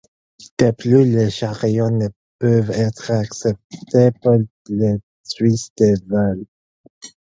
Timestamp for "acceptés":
3.11-4.09